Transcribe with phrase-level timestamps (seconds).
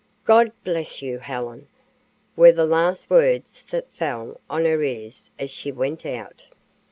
[0.25, 1.67] "God bless you, Helen,"
[2.35, 6.43] were the last words that fell on her ears as she went out.